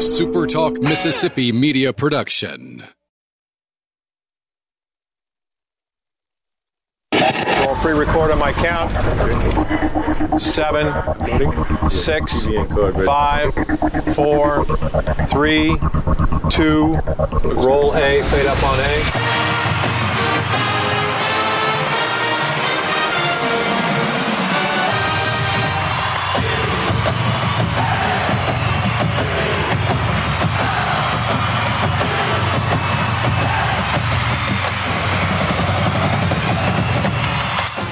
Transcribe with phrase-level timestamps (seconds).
[0.00, 2.82] SuperTalk Mississippi media production.
[7.12, 8.90] I'll pre-record on my count.
[10.40, 10.90] Seven,
[11.90, 12.46] six,
[13.04, 13.52] five,
[14.14, 14.64] four,
[15.28, 15.76] three,
[16.50, 16.96] two.
[17.44, 18.22] Roll A.
[18.22, 19.49] Fade up on A.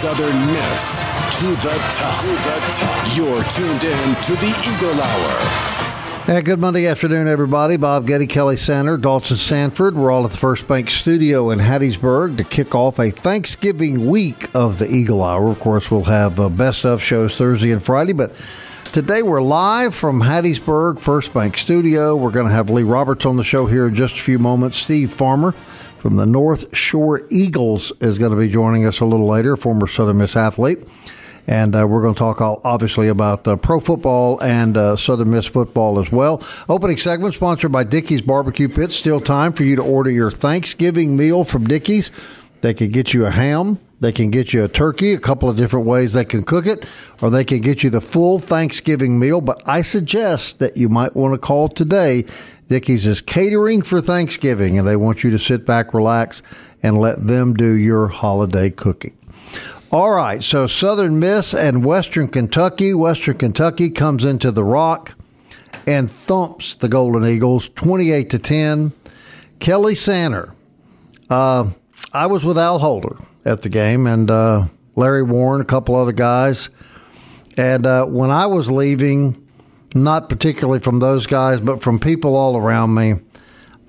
[0.09, 1.03] Southern Miss
[1.39, 2.21] to the top.
[2.23, 3.15] To the top.
[3.15, 6.25] You're tuned in to the Eagle Hour.
[6.25, 7.77] Hey, good Monday afternoon, everybody.
[7.77, 9.97] Bob Getty, Kelly Sander, Dalton Sanford.
[9.97, 14.49] We're all at the First Bank Studio in Hattiesburg to kick off a Thanksgiving week
[14.55, 15.51] of the Eagle Hour.
[15.51, 18.35] Of course, we'll have uh, best of shows Thursday and Friday, but
[18.85, 22.17] today we're live from Hattiesburg First Bank Studio.
[22.17, 24.79] We're going to have Lee Roberts on the show here in just a few moments.
[24.79, 25.55] Steve Farmer
[25.99, 29.87] from the North Shore Eagles is going to be joining us a little later, former
[29.87, 30.79] Southern Miss athlete.
[31.47, 35.31] And uh, we're going to talk all, obviously about uh, pro football and uh, Southern
[35.31, 36.43] Miss football as well.
[36.69, 38.93] Opening segment sponsored by Dickey's Barbecue Pit.
[38.93, 42.11] Still time for you to order your Thanksgiving meal from Dickey's.
[42.61, 43.79] They can get you a ham.
[44.01, 46.87] They can get you a turkey, a couple of different ways they can cook it,
[47.21, 49.41] or they can get you the full Thanksgiving meal.
[49.41, 52.25] But I suggest that you might want to call today.
[52.69, 56.43] Dickey's is catering for Thanksgiving, and they want you to sit back, relax,
[56.83, 59.17] and let them do your holiday cooking.
[59.91, 62.93] All right, so Southern Miss and Western Kentucky.
[62.93, 65.15] Western Kentucky comes into the Rock
[65.87, 68.93] and thumps the Golden Eagles 28 to 10.
[69.61, 70.55] Kelly Sander.
[71.31, 71.71] Uh,
[72.13, 76.13] I was with Al Holder at the game and uh, Larry Warren, a couple other
[76.13, 76.69] guys.
[77.57, 79.48] And uh, when I was leaving,
[79.95, 83.17] not particularly from those guys, but from people all around me,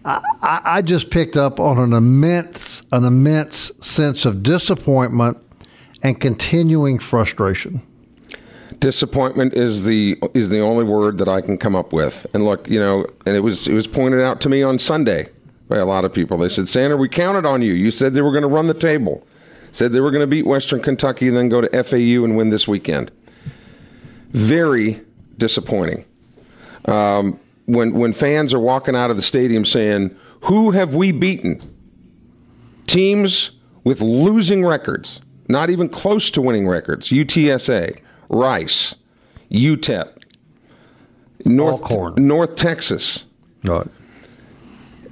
[0.06, 5.38] I, I just picked up on an immense, an immense sense of disappointment
[6.02, 7.82] and continuing frustration.
[8.80, 12.26] Disappointment is the is the only word that I can come up with.
[12.34, 15.28] And look, you know, and it was it was pointed out to me on Sunday
[15.68, 16.38] by a lot of people.
[16.38, 17.74] They said, "Sander, we counted on you.
[17.74, 19.28] You said they were going to run the table.
[19.72, 22.52] Said they were going to beat Western Kentucky and then go to FAU and win
[22.52, 23.12] this weekend."
[24.30, 25.02] Very
[25.40, 26.06] disappointing.
[26.86, 31.62] Um, when when fans are walking out of the stadium saying, "Who have we beaten?"
[32.88, 33.52] Teams
[33.84, 37.10] with losing records, not even close to winning records.
[37.10, 38.96] UTSA, Rice,
[39.52, 40.08] UTEP,
[41.46, 42.18] North.
[42.18, 43.26] North Texas,
[43.64, 43.88] Right.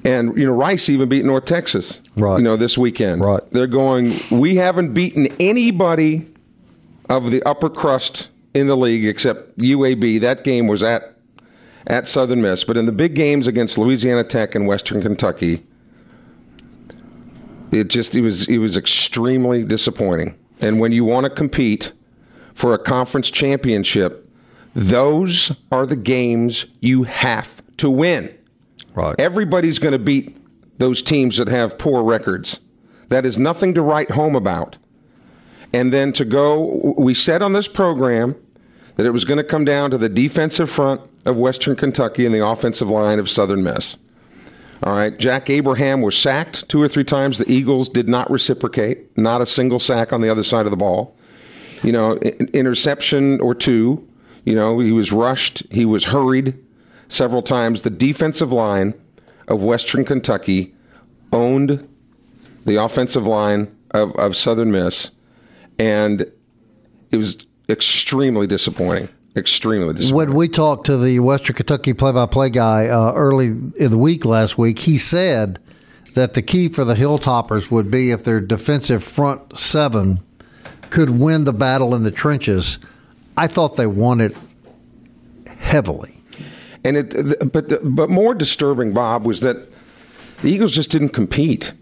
[0.04, 2.02] and you know Rice even beat North Texas.
[2.16, 2.38] Right.
[2.38, 3.22] You know this weekend.
[3.22, 3.42] Right.
[3.52, 4.20] They're going.
[4.32, 6.28] We haven't beaten anybody
[7.10, 10.20] of the upper crust in the league except UAB.
[10.20, 11.14] That game was at
[11.86, 15.66] at Southern Miss, but in the big games against Louisiana Tech and Western Kentucky,
[17.72, 20.38] it just it was it was extremely disappointing.
[20.60, 21.94] And when you want to compete
[22.56, 24.28] for a conference championship,
[24.74, 28.36] those are the games you have to win.
[28.96, 29.16] Right.
[29.20, 30.36] Everybody's going to beat
[30.80, 32.60] those teams that have poor records.
[33.10, 34.78] That is nothing to write home about.
[35.74, 38.36] And then to go, we said on this program
[38.98, 42.34] that it was going to come down to the defensive front of Western Kentucky and
[42.34, 43.96] the offensive line of Southern Miss.
[44.84, 47.38] All right, Jack Abraham was sacked two or three times.
[47.38, 50.78] The Eagles did not reciprocate, not a single sack on the other side of the
[50.78, 51.16] ball.
[51.84, 54.08] You know, interception or two.
[54.46, 56.58] You know, he was rushed, he was hurried
[57.10, 57.82] several times.
[57.82, 58.94] The defensive line
[59.48, 60.74] of Western Kentucky
[61.32, 61.88] owned
[62.66, 65.12] the offensive line of, of Southern Miss,
[65.78, 66.32] and
[67.12, 69.10] it was extremely disappointing.
[69.36, 70.16] Extremely disappointing.
[70.16, 74.58] When we talked to the Western Kentucky play-by-play guy uh, early in the week last
[74.58, 75.60] week, he said
[76.14, 80.20] that the key for the Hilltoppers would be if their defensive front seven
[80.90, 82.80] could win the battle in the trenches.
[83.36, 84.36] I thought they won it
[85.46, 86.16] heavily.
[86.84, 89.68] And it, but but more disturbing, Bob, was that
[90.42, 91.74] the Eagles just didn't compete.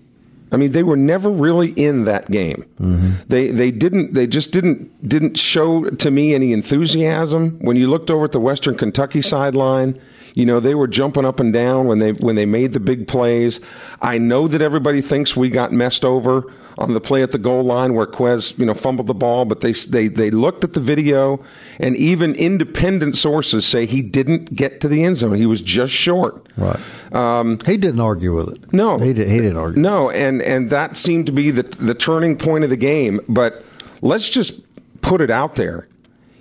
[0.51, 2.65] I mean, they were never really in that game.
[2.79, 3.11] Mm-hmm.
[3.27, 7.57] They they didn't they just didn't didn't show to me any enthusiasm.
[7.59, 9.99] When you looked over at the Western Kentucky sideline,
[10.33, 13.07] you know they were jumping up and down when they when they made the big
[13.07, 13.59] plays.
[14.01, 17.63] I know that everybody thinks we got messed over on the play at the goal
[17.63, 20.79] line where Quez you know fumbled the ball, but they they they looked at the
[20.79, 21.43] video,
[21.79, 25.35] and even independent sources say he didn't get to the end zone.
[25.35, 26.47] He was just short.
[26.57, 26.79] Right.
[27.13, 28.73] Um, he didn't argue with it.
[28.73, 29.29] No, he did.
[29.29, 29.81] He didn't argue.
[29.81, 33.21] No, and and that seemed to be the the turning point of the game.
[33.29, 33.63] But
[34.01, 34.61] let's just
[35.01, 35.87] put it out there: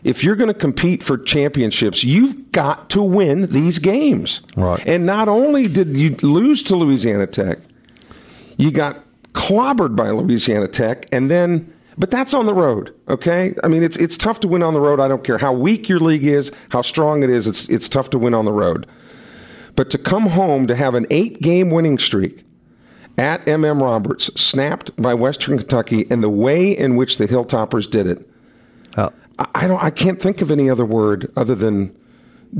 [0.02, 4.42] if you're going to compete for championships, you've got to win these games.
[4.56, 4.82] Right.
[4.86, 7.58] And not only did you lose to Louisiana Tech,
[8.56, 9.03] you got
[9.34, 11.70] clobbered by Louisiana Tech, and then.
[11.96, 13.54] But that's on the road, okay?
[13.62, 14.98] I mean, it's it's tough to win on the road.
[14.98, 17.46] I don't care how weak your league is, how strong it is.
[17.46, 18.84] It's it's tough to win on the road.
[19.76, 22.44] But to come home to have an eight game winning streak
[23.16, 28.08] at MM Roberts, snapped by Western Kentucky, and the way in which the Hilltoppers did
[28.08, 28.28] it,
[28.96, 29.81] Uh, I, I don't.
[29.81, 31.94] I can't think of any other word other than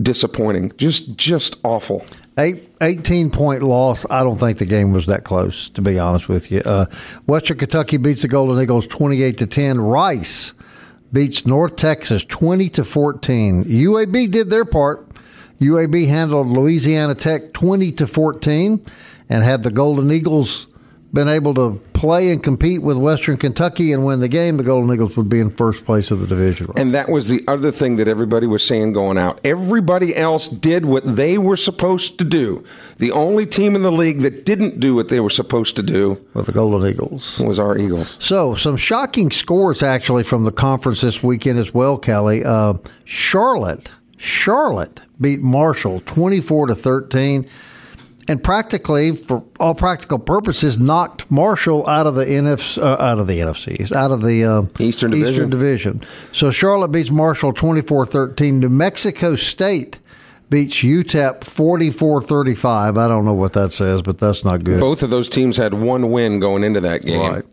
[0.01, 0.71] disappointing.
[0.77, 2.07] Just just awful.
[2.37, 4.05] Eight, 18 point loss.
[4.11, 6.61] I don't think the game was that close, to be honest with you.
[6.65, 6.87] Uh,
[7.27, 9.81] Western Kentucky beats the Golden Eagles 28 to 10.
[9.81, 10.53] Rice
[11.13, 13.65] beats North Texas 20 to 14.
[13.65, 15.09] UAB did their part.
[15.61, 18.85] UAB handled Louisiana Tech 20 to 14
[19.29, 20.67] and had the Golden Eagles
[21.15, 24.93] been able to play and compete with Western Kentucky and win the game, the Golden
[24.93, 26.71] Eagles would be in first place of the division.
[26.77, 29.41] And that was the other thing that everybody was saying going out.
[29.45, 32.65] Everybody else did what they were supposed to do.
[32.99, 36.23] The only team in the league that didn't do what they were supposed to do
[36.35, 37.39] with the Golden Eagles.
[37.39, 38.17] was our Eagles.
[38.21, 42.45] So, some shocking scores actually from the conference this weekend as well, Kelly.
[42.45, 42.75] Uh,
[43.05, 47.49] Charlotte, Charlotte beat Marshall 24 to 13
[48.29, 53.27] and practically for all practical purposes knocked Marshall out of the NFC uh, out of
[53.27, 55.35] the NFCs out of the uh, Eastern Division.
[55.35, 56.01] Eastern Division.
[56.33, 58.55] So Charlotte beats Marshall 24-13.
[58.55, 59.99] New Mexico State
[60.51, 62.99] beats UTEP 44-35.
[62.99, 64.81] I don't know what that says, but that's not good.
[64.81, 67.21] Both of those teams had one win going into that game.
[67.21, 67.45] Right.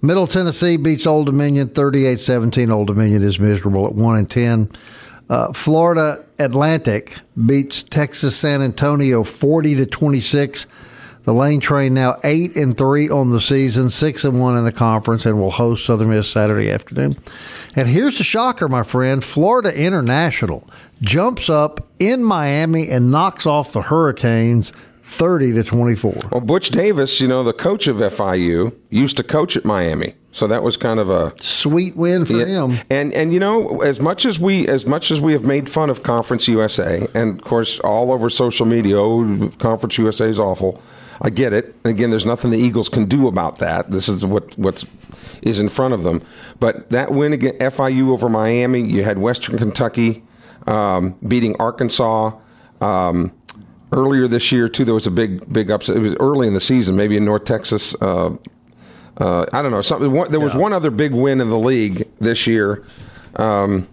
[0.00, 2.70] Middle Tennessee beats Old Dominion 38-17.
[2.70, 4.70] Old Dominion is miserable at 1 and 10.
[5.28, 7.16] Uh, Florida Atlantic
[7.46, 10.66] beats Texas San Antonio 40 to 26.
[11.24, 14.72] The Lane Train now 8 and 3 on the season, 6 and 1 in the
[14.72, 17.16] conference and will host Southern Miss Saturday afternoon.
[17.76, 19.22] And here's the shocker, my friend.
[19.22, 20.66] Florida International
[21.02, 24.72] jumps up in Miami and knocks off the Hurricanes
[25.02, 26.28] 30 to 24.
[26.32, 30.14] Well, Butch Davis, you know, the coach of FIU, used to coach at Miami.
[30.38, 32.78] So that was kind of a Sweet win for him.
[32.88, 35.90] And and you know, as much as we as much as we have made fun
[35.90, 40.80] of Conference USA, and of course all over social media, oh, Conference USA is awful.
[41.20, 41.74] I get it.
[41.84, 43.90] And again, there's nothing the Eagles can do about that.
[43.90, 44.86] This is what what's
[45.42, 46.22] is in front of them.
[46.60, 50.22] But that win against FIU over Miami, you had Western Kentucky
[50.68, 52.32] um, beating Arkansas.
[52.80, 53.32] Um,
[53.92, 55.96] earlier this year too, there was a big big upset.
[55.96, 57.96] It was early in the season, maybe in North Texas.
[58.00, 58.36] Uh,
[59.18, 59.82] uh, I don't know.
[59.82, 60.12] Something.
[60.12, 60.60] One, there was Yeah.
[60.60, 62.84] one other big win in the league this year.
[63.36, 63.86] Um,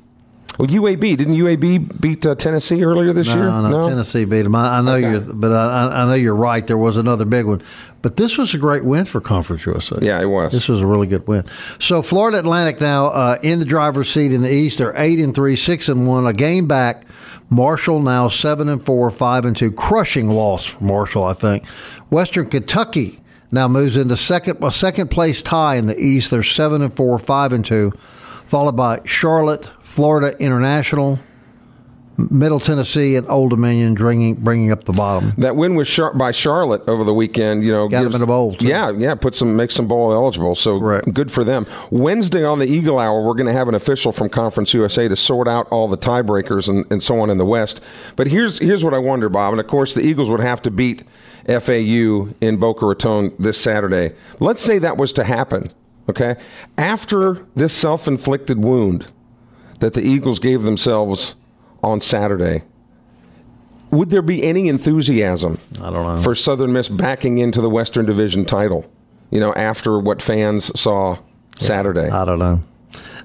[0.58, 3.44] well, UAB didn't UAB beat uh, Tennessee earlier this year?
[3.46, 4.56] No, no, Tennessee beat them.
[4.56, 5.12] I, I know Okay.
[5.12, 6.66] you're, but I, I know you're right.
[6.66, 7.62] There was another big one,
[8.02, 9.98] but this was a great win for Conference USA.
[10.02, 10.54] Yeah, it was.
[10.54, 11.44] This was a really good win.
[11.80, 14.78] So Florida Atlantic now uh, in the driver's seat in the East.
[14.78, 17.04] They're eight and three, six and one, a game back.
[17.50, 21.26] Marshall now seven and four, five and two, crushing loss for Marshall.
[21.26, 21.68] I think
[22.10, 23.20] Western Kentucky
[23.52, 26.32] now moves into second a second place tie in the East.
[26.32, 27.92] They're seven and four, five and two,
[28.48, 31.20] followed by Charlotte, Florida International,
[32.18, 35.34] Middle Tennessee, and Old Dominion, bringing bringing up the bottom.
[35.38, 37.64] That win was Char- by Charlotte over the weekend.
[37.64, 38.66] You know, Got 'em in a bowl, too.
[38.66, 40.56] Yeah, yeah, put some, make some bowl eligible.
[40.56, 41.14] So Correct.
[41.14, 41.66] good for them.
[41.92, 45.16] Wednesday on the Eagle Hour, we're going to have an official from Conference USA to
[45.18, 47.82] sort out all the tiebreakers and, and so on in the West.
[48.16, 49.52] But here's here's what I wonder, Bob.
[49.52, 51.04] And of course, the Eagles would have to beat
[51.48, 54.16] FAU in Boca Raton this Saturday.
[54.40, 55.72] Let's say that was to happen.
[56.08, 56.36] Okay,
[56.78, 59.08] after this self-inflicted wound
[59.80, 61.36] that the Eagles gave themselves
[61.84, 62.62] on Saturday
[63.96, 66.22] would there be any enthusiasm I don't know.
[66.22, 68.86] for Southern Miss backing into the Western Division title?
[69.32, 71.18] You know, after what fans saw
[71.60, 72.10] Saturday.
[72.10, 72.62] I don't know.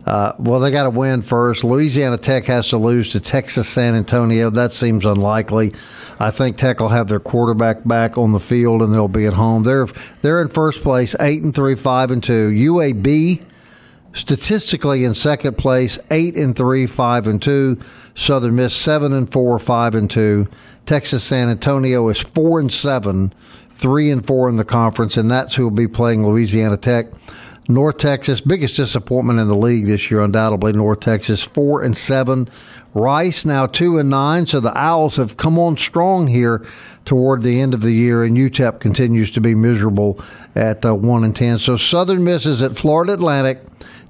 [0.06, 1.62] Uh, well, they got to win first.
[1.62, 4.50] Louisiana Tech has to lose to Texas San Antonio.
[4.50, 5.72] That seems unlikely.
[6.18, 9.34] I think Tech will have their quarterback back on the field and they'll be at
[9.34, 9.62] home.
[9.62, 9.86] They're
[10.20, 12.50] they're in first place, eight and three, five and two.
[12.50, 13.42] UAB
[14.12, 17.78] statistically in second place, eight and three, five and two.
[18.14, 20.48] Southern Miss seven and four, five and two.
[20.84, 23.32] Texas San Antonio is four and seven,
[23.70, 27.06] three and four in the conference, and that's who will be playing Louisiana Tech.
[27.68, 30.72] North Texas, biggest disappointment in the league this year, undoubtedly.
[30.72, 32.48] North Texas four and seven.
[32.94, 34.46] Rice now two and nine.
[34.46, 36.66] So the Owls have come on strong here
[37.04, 40.20] toward the end of the year, and UTEP continues to be miserable
[40.54, 41.58] at uh, one and ten.
[41.58, 43.62] So Southern Miss is at Florida Atlantic.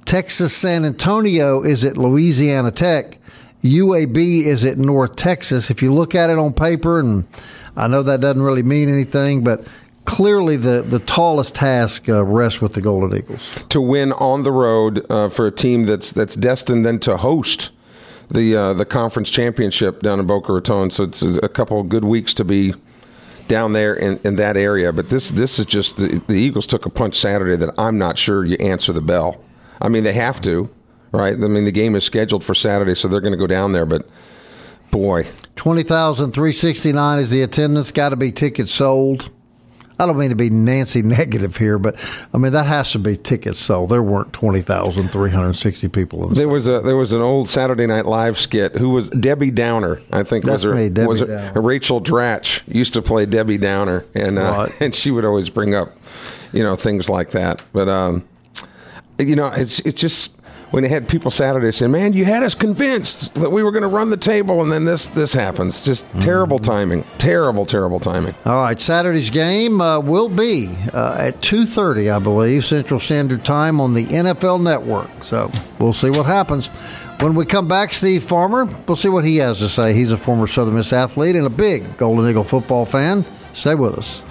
[0.04, 3.19] Texas San Antonio is at Louisiana Tech.
[3.62, 5.71] UAB is at North Texas.
[5.71, 7.26] If you look at it on paper, and
[7.76, 9.66] I know that doesn't really mean anything, but
[10.04, 13.40] clearly the, the tallest task uh, rests with the Golden Eagles.
[13.69, 17.71] to win on the road uh, for a team that's that's destined then to host
[18.30, 20.90] the uh, the conference championship down in Boca Raton.
[20.90, 22.75] So it's a couple of good weeks to be
[23.49, 24.92] down there in, in that area.
[24.92, 28.19] But this this is just the, the Eagles took a punch Saturday that I'm not
[28.19, 29.42] sure you answer the bell.
[29.80, 30.71] I mean, they have to,
[31.11, 31.35] right?
[31.35, 33.87] I mean, the game is scheduled for Saturday, so they're going to go down there.
[33.87, 34.09] But
[34.90, 35.26] boy,
[35.57, 37.90] twenty thousand three sixty nine is the attendance.
[37.90, 39.30] Got to be tickets sold.
[40.00, 41.97] I don't mean to be Nancy negative here, but
[42.33, 43.90] I mean that has to be tickets sold.
[43.90, 46.28] There weren't twenty thousand three hundred sixty people.
[46.28, 48.76] In there was a there was an old Saturday Night Live skit.
[48.76, 50.00] Who was Debbie Downer?
[50.11, 50.75] I think That's was her.
[50.75, 55.11] Me, Debbie was her, Rachel Dratch used to play Debbie Downer, and uh, and she
[55.11, 55.97] would always bring up,
[56.52, 57.62] you know, things like that.
[57.75, 58.26] But um,
[59.19, 60.39] you know, it's it's just
[60.71, 63.83] when they had people Saturday saying, "Man, you had us convinced that we were going
[63.83, 66.19] to run the table, and then this this happens." Just mm-hmm.
[66.21, 68.35] terrible timing, terrible, terrible timing.
[68.45, 73.45] All right, Saturday's game uh, will be uh, at two thirty, I believe, Central Standard
[73.45, 75.25] Time on the NFL Network.
[75.25, 76.69] So we'll see what happens.
[77.21, 79.93] When we come back, Steve Farmer, we'll see what he has to say.
[79.93, 83.27] He's a former Southern Miss athlete and a big Golden Eagle football fan.
[83.53, 84.23] Stay with us.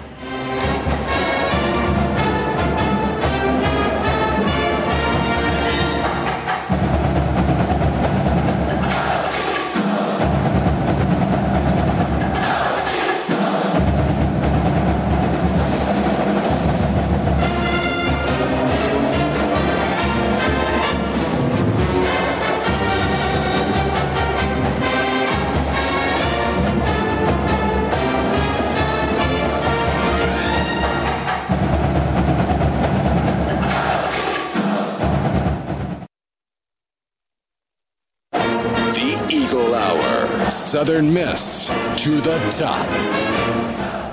[40.80, 41.68] Southern Miss
[42.02, 42.88] to the top.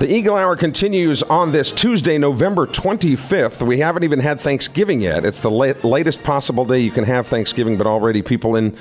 [0.02, 3.66] The Eagle Hour continues on this Tuesday, November 25th.
[3.66, 5.24] We haven't even had Thanksgiving yet.
[5.24, 8.76] It's the late, latest possible day you can have Thanksgiving, but already people in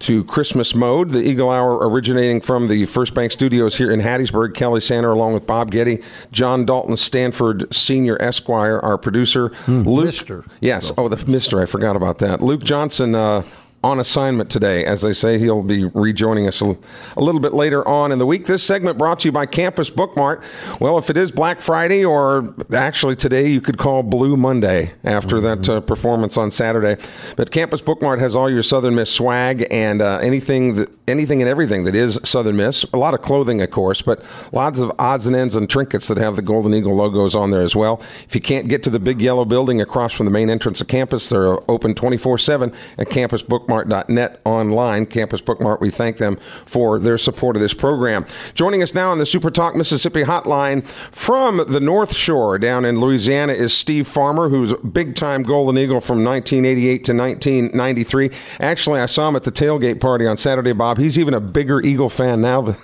[0.00, 1.12] to Christmas mode.
[1.12, 4.52] The Eagle Hour originating from the First Bank Studios here in Hattiesburg.
[4.52, 9.48] Kelly Sander along with Bob Getty, John Dalton Stanford Senior Esquire, our producer.
[9.64, 10.44] Mm, Luke, Mister.
[10.60, 10.92] Yes.
[10.98, 11.62] Oh, the Mister.
[11.62, 12.42] I forgot about that.
[12.42, 13.14] Luke Johnson.
[13.14, 13.44] Uh,
[13.82, 14.84] on assignment today.
[14.84, 16.76] As they say, he'll be rejoining us a,
[17.16, 18.44] a, little bit later on in the week.
[18.44, 20.44] This segment brought to you by Campus Bookmart.
[20.80, 25.36] Well, if it is Black Friday, or actually today, you could call Blue Monday after
[25.36, 25.62] mm-hmm.
[25.62, 27.02] that uh, performance on Saturday.
[27.36, 31.48] But Campus Bookmart has all your Southern Miss swag and uh, anything that, anything and
[31.48, 32.84] everything that is Southern Miss.
[32.92, 36.18] A lot of clothing, of course, but lots of odds and ends and trinkets that
[36.18, 38.00] have the Golden Eagle logos on there as well.
[38.24, 40.88] If you can't get to the big yellow building across from the main entrance of
[40.88, 45.06] campus, they're open 24 7 at Campus Bookmart bookmart.net online.
[45.06, 48.26] Campus Bookmart, we thank them for their support of this program.
[48.54, 53.00] Joining us now on the Super Talk Mississippi hotline from the North Shore down in
[53.00, 58.30] Louisiana is Steve Farmer, who's big time Golden Eagle from 1988 to 1993.
[58.60, 60.98] Actually, I saw him at the tailgate party on Saturday, Bob.
[61.00, 62.76] He's even a bigger Eagle fan now than,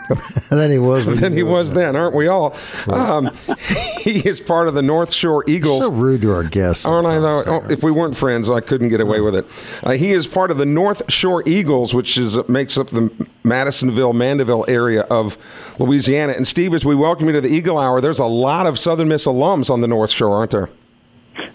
[0.50, 2.56] than he was than he was then, aren't we all?
[2.88, 3.30] Um,
[4.00, 5.84] he is part of the North Shore Eagles.
[5.84, 6.86] So rude to our guests.
[6.86, 7.18] Aren't I?
[7.18, 7.44] Though?
[7.46, 9.46] Oh, if we weren't friends, I couldn't get away with it.
[9.82, 13.10] Uh, he is part of the North Shore Eagles, which is makes up the
[13.42, 15.36] Madisonville, Mandeville area of
[15.78, 16.34] Louisiana.
[16.34, 19.08] And Steve, as we welcome you to the Eagle Hour, there's a lot of Southern
[19.08, 20.70] Miss alums on the North Shore, aren't there?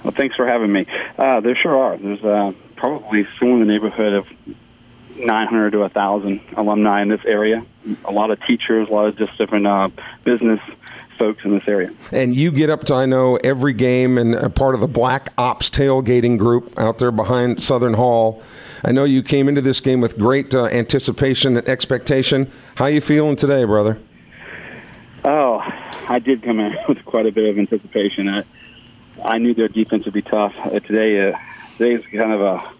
[0.04, 0.86] Well, thanks for having me.
[1.18, 1.98] Uh, there sure are.
[1.98, 4.28] There's uh, probably somewhere in the neighborhood of
[5.20, 7.66] 900 to 1,000 alumni in this area.
[8.06, 9.90] A lot of teachers, a lot of just different uh,
[10.24, 10.60] business
[11.18, 11.92] folks in this area.
[12.12, 15.34] And you get up to, I know, every game and a part of the Black
[15.38, 18.42] Ops tailgating group out there behind Southern Hall.
[18.84, 22.50] I know you came into this game with great uh, anticipation and expectation.
[22.76, 24.00] How you feeling today, brother?
[25.26, 25.60] Oh,
[26.08, 28.30] I did come in with quite a bit of anticipation.
[28.30, 28.44] I,
[29.24, 30.54] I knew their defense would be tough.
[30.58, 31.38] Uh, today, uh,
[31.78, 32.78] today's kind of a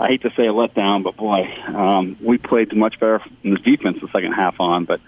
[0.00, 3.58] I hate to say a letdown, but boy, um, we played much better in the
[3.58, 4.86] defense the second half on.
[4.86, 5.00] But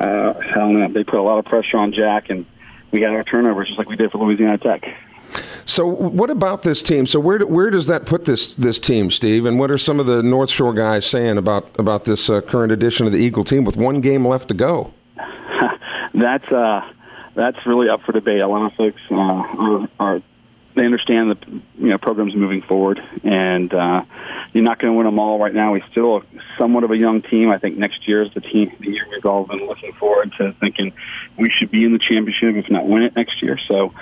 [0.00, 2.44] uh, hell no, they put a lot of pressure on Jack, and
[2.90, 4.82] we got our turnovers just like we did for Louisiana Tech.
[5.64, 7.06] So, what about this team?
[7.06, 9.46] So, where where does that put this this team, Steve?
[9.46, 12.72] And what are some of the North Shore guys saying about about this uh, current
[12.72, 14.92] edition of the Eagle team with one game left to go?
[16.14, 16.80] that's uh,
[17.36, 18.42] that's really up for debate.
[18.42, 20.22] A lot of folks uh, are, are
[20.74, 24.04] they understand the you know program's moving forward, and uh,
[24.52, 25.72] you're not going to win them all right now.
[25.72, 26.22] We still
[26.58, 27.50] somewhat of a young team.
[27.50, 30.52] I think next year is the team the year we've all been looking forward to,
[30.60, 30.92] thinking
[31.38, 33.58] we should be in the championship, if not win it next year.
[33.68, 33.92] So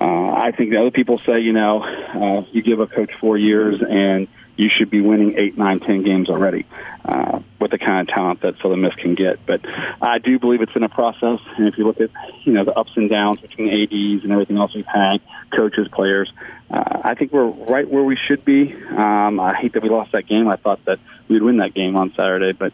[0.00, 3.36] uh, I think the other people say, you know, uh, you give a coach four
[3.36, 6.66] years and you should be winning eight, nine, ten games already
[7.04, 9.44] uh, with the kind of talent that Southern Miss can get.
[9.46, 9.60] But
[10.00, 12.10] I do believe it's been a process, and if you look at
[12.44, 15.20] you know the ups and downs between ads and everything else we've had,
[15.56, 16.30] coaches, players,
[16.70, 18.74] uh, I think we're right where we should be.
[18.74, 20.48] Um, I hate that we lost that game.
[20.48, 22.72] I thought that we'd win that game on Saturday, but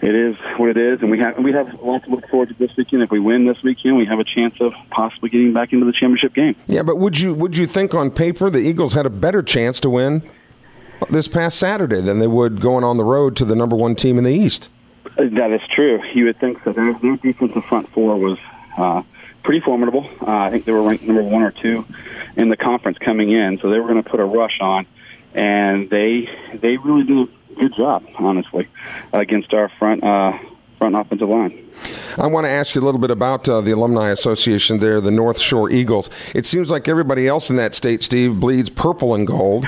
[0.00, 2.48] it is what it is, and we have we have a lot to look forward
[2.48, 3.02] to this weekend.
[3.02, 5.92] If we win this weekend, we have a chance of possibly getting back into the
[5.92, 6.54] championship game.
[6.66, 9.80] Yeah, but would you would you think on paper the Eagles had a better chance
[9.80, 10.22] to win
[11.10, 14.18] this past Saturday than they would going on the road to the number one team
[14.18, 14.68] in the East?
[15.16, 16.02] That is true.
[16.14, 16.72] You would think so.
[16.72, 18.38] Their, their defensive front four was
[18.76, 19.02] uh,
[19.42, 20.08] pretty formidable.
[20.20, 21.84] Uh, I think they were ranked number one or two
[22.36, 24.86] in the conference coming in, so they were going to put a rush on,
[25.34, 28.68] and they they really did a good job, honestly,
[29.12, 30.38] against our front uh,
[30.78, 31.67] front offensive line.
[32.16, 35.10] I want to ask you a little bit about uh, the Alumni Association there, the
[35.10, 36.10] North Shore Eagles.
[36.34, 39.66] It seems like everybody else in that state, Steve, bleeds purple and gold,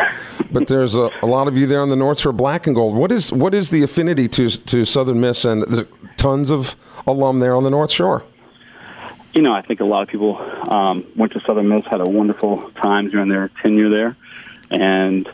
[0.50, 2.97] but there's a, a, lot of you there on the North Shore black and gold.
[2.97, 5.87] What is what is the affinity to to Southern Miss and the
[6.17, 6.75] tons of
[7.07, 8.25] alum there on the North Shore?
[9.33, 10.37] You know, I think a lot of people
[10.69, 14.17] um, went to Southern Miss, had a wonderful time during their tenure there,
[14.71, 15.29] and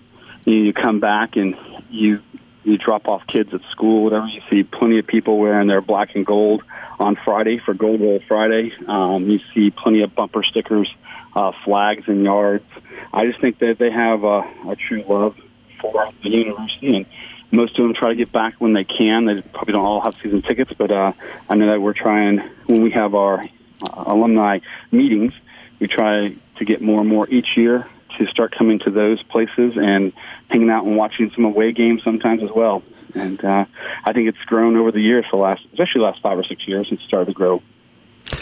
[0.45, 1.57] you come back and
[1.89, 2.21] you
[2.67, 4.27] you drop off kids at school, whatever.
[4.27, 6.65] You see plenty of people wearing their black and gold
[6.99, 8.73] on Friday for Gold Bowl Friday.
[8.89, 10.93] Um, you see plenty of bumper stickers,
[11.35, 12.65] uh, flags in yards.
[13.13, 15.37] I just think that they have uh, a true love
[15.81, 17.07] for the university, and
[17.53, 19.27] most of them try to get back when they can.
[19.27, 21.13] They probably don't all have season tickets, but uh,
[21.49, 24.59] I know that we're trying when we have our uh, alumni
[24.91, 25.35] meetings.
[25.79, 27.87] We try to get more and more each year
[28.19, 30.13] to start coming to those places and
[30.51, 32.83] hanging out and watching some away games sometimes as well.
[33.15, 33.65] And uh,
[34.05, 36.67] I think it's grown over the years, the last, especially the last five or six
[36.69, 37.63] years, it's started to grow.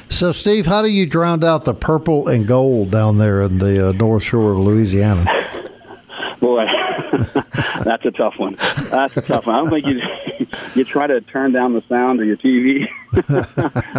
[0.08, 3.90] So, Steve, how do you drown out the purple and gold down there in the
[3.90, 5.24] uh, North Shore of Louisiana?
[6.40, 6.64] Boy,
[7.84, 8.56] that's a tough one.
[8.90, 9.54] That's a tough one.
[9.54, 10.00] I don't think you
[10.74, 12.86] you try to turn down the sound of your TV.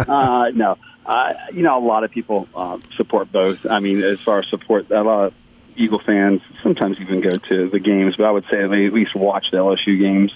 [0.08, 3.64] uh, no, uh, you know, a lot of people uh, support both.
[3.66, 5.34] I mean, as far as support, a lot of
[5.76, 9.14] Eagle fans sometimes even go to the games, but I would say they at least
[9.14, 10.32] watch the LSU games.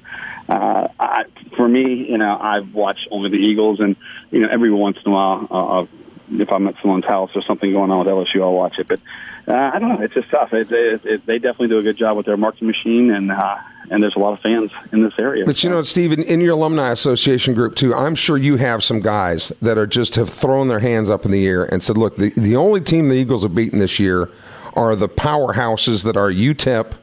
[0.49, 1.25] Uh, I,
[1.57, 3.97] for me, you know, I've watched only the Eagles, and
[4.31, 5.87] you know, every once in a while, uh,
[6.33, 8.89] if I'm at someone's house or something going on with LSU, I'll watch it.
[8.89, 9.01] But
[9.49, 10.53] uh, I don't know; it's just tough.
[10.53, 13.57] It, it, it, they definitely do a good job with their marketing machine, and uh,
[13.91, 15.45] and there's a lot of fans in this area.
[15.45, 18.85] But you know, Steve, in, in your alumni association group too, I'm sure you have
[18.85, 21.99] some guys that are just have thrown their hands up in the air and said,
[21.99, 24.31] "Look, the the only team the Eagles have beaten this year."
[24.75, 26.95] Are the powerhouses that are UTEP,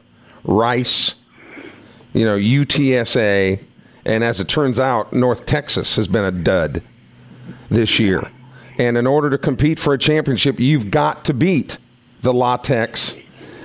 [0.44, 1.16] Rice,
[2.12, 3.62] you know, UTSA,
[4.04, 6.82] and as it turns out, North Texas has been a dud
[7.68, 8.30] this year.
[8.78, 11.78] And in order to compete for a championship, you've got to beat
[12.22, 13.16] the La Techs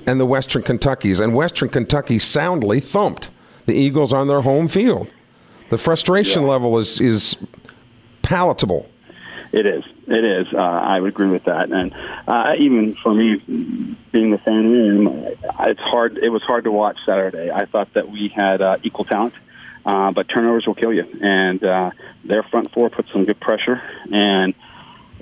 [0.05, 1.21] and the Western Kentuckys.
[1.21, 3.29] And Western Kentucky soundly thumped
[3.65, 5.11] the Eagles on their home field.
[5.69, 6.49] The frustration yeah.
[6.49, 7.37] level is is
[8.21, 8.89] palatable.
[9.53, 9.83] It is.
[10.07, 10.47] It is.
[10.51, 11.71] Uh, I would agree with that.
[11.71, 11.93] And
[12.27, 13.35] uh, even for me,
[14.11, 15.07] being the fan room,
[15.59, 16.17] it's hard.
[16.17, 17.51] It was hard to watch Saturday.
[17.51, 19.35] I thought that we had uh, equal talent,
[19.85, 21.05] uh, but turnovers will kill you.
[21.21, 21.91] And uh,
[22.25, 23.79] their front four put some good pressure.
[24.11, 24.55] And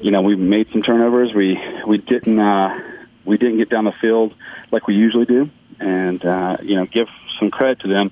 [0.01, 1.33] you know, we made some turnovers.
[1.35, 2.79] We we didn't uh,
[3.25, 4.33] we didn't get down the field
[4.71, 5.49] like we usually do.
[5.81, 8.11] And uh, you know, give some credit to them.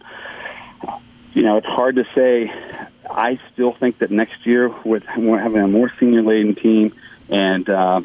[1.34, 2.52] You know, it's hard to say
[3.10, 6.94] I still think that next year, with having a more senior laden team
[7.30, 8.02] and uh,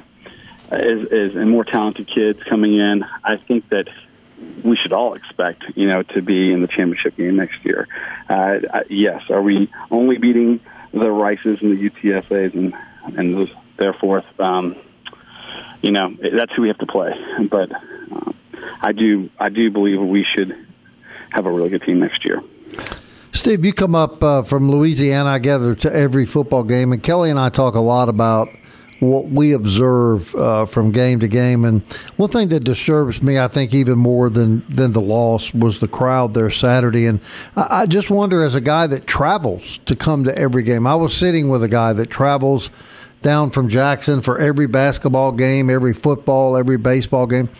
[0.72, 3.88] is, is and more talented kids coming in, I think that
[4.64, 7.86] we should all expect, you know, to be in the championship game next year.
[8.28, 10.60] Uh, yes, are we only beating
[10.92, 12.74] the Rices and the UTSA's and
[13.16, 14.76] and therefore, um,
[15.82, 17.12] you know, that's who we have to play.
[17.50, 18.32] But uh,
[18.80, 20.66] I do I do believe we should
[21.30, 22.42] have a really good team next year.
[23.44, 27.28] Steve, you come up uh, from Louisiana, I gather, to every football game, and Kelly
[27.28, 28.48] and I talk a lot about
[29.00, 31.66] what we observe uh, from game to game.
[31.66, 31.82] And
[32.16, 35.88] one thing that disturbs me, I think, even more than than the loss was the
[35.88, 37.04] crowd there Saturday.
[37.04, 37.20] And
[37.54, 40.94] I, I just wonder, as a guy that travels to come to every game, I
[40.94, 42.70] was sitting with a guy that travels
[43.20, 47.50] down from Jackson for every basketball game, every football, every baseball game.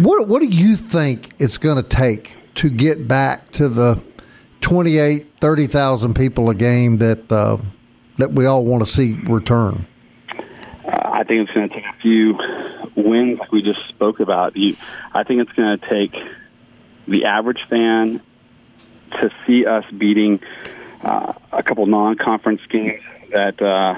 [0.00, 4.02] What what do you think it's going to take to get back to the
[4.60, 7.58] 28, 30,000 people a game that uh,
[8.16, 9.86] that we all want to see return?
[10.84, 12.38] I think it's going to take a few
[12.96, 14.56] wins, like we just spoke about.
[14.56, 14.76] You,
[15.12, 16.14] I think it's going to take
[17.06, 18.20] the average fan
[19.20, 20.40] to see us beating
[21.02, 23.96] uh, a couple non-conference games that uh,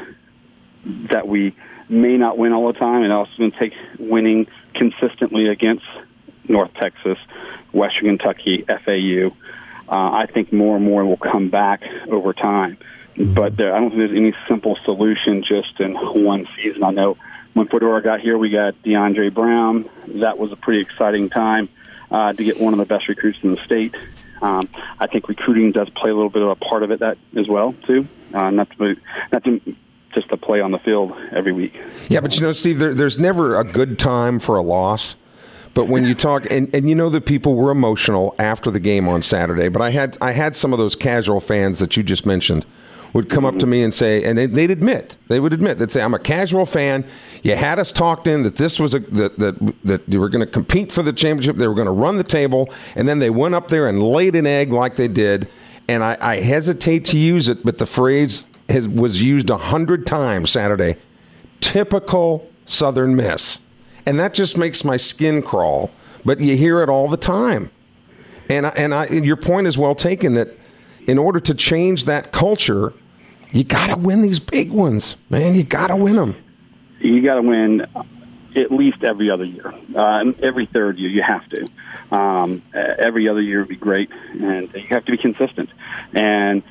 [1.10, 1.54] that we
[1.88, 5.84] may not win all the time, and also going to take winning consistently against
[6.48, 7.18] North Texas,
[7.72, 9.34] Western Kentucky, FAU.
[9.90, 12.78] Uh, I think more and more will come back over time.
[13.16, 16.84] But there, I don't think there's any simple solution just in one season.
[16.84, 17.16] I know
[17.54, 19.90] when Fedora got here, we got DeAndre Brown.
[20.20, 21.68] That was a pretty exciting time
[22.10, 23.94] uh, to get one of the best recruits in the state.
[24.40, 27.18] Um, I think recruiting does play a little bit of a part of it that
[27.36, 28.06] as well too.
[28.32, 28.96] Uh, not to
[29.32, 29.60] not to
[30.14, 31.74] just to play on the field every week.
[32.08, 35.16] Yeah, but you know, Steve, there, there's never a good time for a loss.
[35.72, 39.08] But when you talk, and, and you know that people were emotional after the game
[39.08, 42.26] on Saturday, but I had I had some of those casual fans that you just
[42.26, 42.66] mentioned
[43.12, 46.02] would come up to me and say, and they'd admit, they would admit, they'd say,
[46.02, 47.04] "I'm a casual fan.
[47.42, 50.44] You had us talked in that this was a that that, that you were going
[50.44, 51.56] to compete for the championship.
[51.56, 54.36] They were going to run the table, and then they went up there and laid
[54.36, 55.48] an egg like they did."
[55.88, 60.06] And I, I hesitate to use it, but the phrase has, was used a hundred
[60.06, 60.94] times Saturday.
[61.60, 63.58] Typical Southern Miss,
[64.10, 65.88] and that just makes my skin crawl.
[66.24, 67.70] But you hear it all the time,
[68.48, 70.48] and I, and I, your point is well taken that
[71.06, 72.92] in order to change that culture,
[73.52, 75.54] you got to win these big ones, man.
[75.54, 76.34] You got to win them.
[76.98, 77.86] You got to win
[78.56, 79.72] at least every other year.
[79.94, 81.68] Uh, every third year, you have to.
[82.10, 85.70] Um, every other year would be great, and you have to be consistent.
[86.12, 86.64] And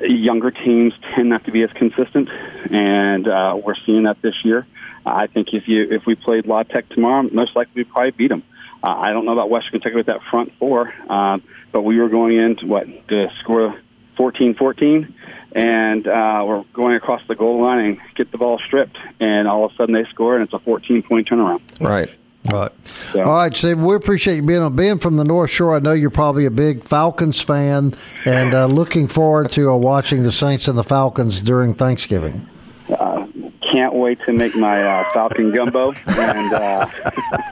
[0.00, 2.28] younger teams tend not to be as consistent,
[2.70, 4.66] and uh, we're seeing that this year.
[5.04, 8.28] I think if you if we played La Tech tomorrow, most likely we'd probably beat
[8.28, 8.42] them.
[8.82, 11.38] Uh, I don't know about Western Kentucky with that front four, uh,
[11.72, 13.78] but we were going in to what to score
[14.18, 15.12] 14-14,
[15.52, 19.64] and uh, we're going across the goal line and get the ball stripped, and all
[19.64, 21.60] of a sudden they score, and it's a 14 point turnaround.
[21.80, 22.10] Right.
[22.50, 22.72] Right.
[23.12, 23.22] So.
[23.22, 23.80] All right, Steve.
[23.80, 24.74] We appreciate you being on.
[24.74, 28.66] Being from the North Shore, I know you're probably a big Falcons fan, and uh,
[28.66, 32.48] looking forward to uh, watching the Saints and the Falcons during Thanksgiving.
[32.88, 33.26] Uh,
[33.72, 36.86] can't wait to make my uh, Falcon gumbo, and, uh,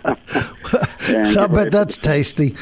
[1.08, 2.56] and I bet that's tasty.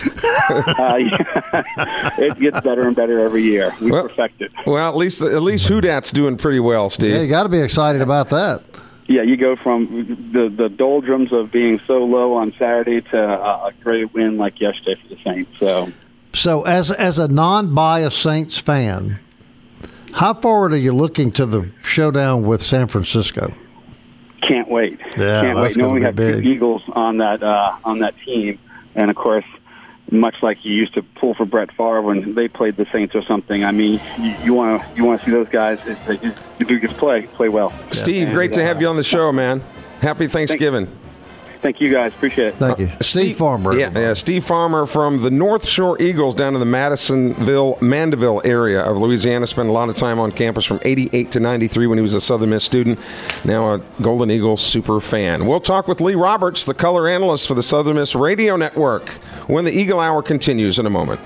[0.51, 2.11] uh, yeah.
[2.19, 3.73] it gets better and better every year.
[3.81, 4.53] We well, perfect it.
[4.67, 7.13] Well, at least at least Who Dats doing pretty well, Steve.
[7.13, 8.63] Yeah, you got to be excited about that.
[9.09, 13.73] Yeah, you go from the the doldrums of being so low on Saturday to a
[13.83, 15.51] great win like yesterday for the Saints.
[15.61, 15.93] So,
[16.33, 19.21] so as as a non-biased Saints fan,
[20.13, 23.55] how forward are you looking to the showdown with San Francisco?
[24.43, 24.99] Can't wait.
[25.17, 25.77] Yeah, Can't wait.
[25.77, 26.43] Knowing we have big.
[26.43, 28.59] two Eagles on that uh, on that team,
[28.97, 29.45] and of course,
[30.11, 33.23] much like you used to pull for Brett Favre when they played the Saints or
[33.23, 33.65] something.
[33.65, 34.01] I mean,
[34.43, 35.79] you want to you want to see those guys.
[36.07, 37.73] They just, do just play play well.
[37.91, 39.63] Steve, great to have uh, you on the show, man.
[40.01, 40.89] Happy Thanksgiving.
[41.67, 42.15] Thank you, guys.
[42.15, 42.55] Appreciate it.
[42.59, 42.93] Thank you.
[43.01, 43.77] Steve, Farmer.
[43.77, 48.85] Yeah, yeah, Steve Farmer from the North Shore Eagles down in the Madisonville, Mandeville area
[48.85, 49.49] of Louisiana.
[49.49, 52.21] Spent a lot of time on campus from 88 to 93 when he was a
[52.21, 53.01] Southern Miss student.
[53.45, 55.45] Now a Golden Eagles super fan.
[55.45, 59.09] We'll talk with Lee Roberts, the color analyst for the Southern Miss Radio Network,
[59.49, 61.21] when the Eagle Hour continues in a moment.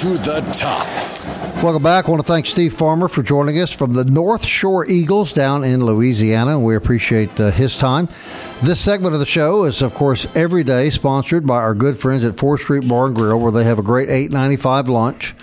[0.00, 1.62] To the top.
[1.62, 2.06] Welcome back.
[2.06, 5.62] I want to thank Steve Farmer for joining us from the North Shore Eagles down
[5.62, 6.58] in Louisiana.
[6.58, 8.08] We appreciate uh, his time.
[8.62, 12.24] This segment of the show is, of course, every day sponsored by our good friends
[12.24, 15.34] at 4th Street Bar and Grill, where they have a great eight ninety five lunch.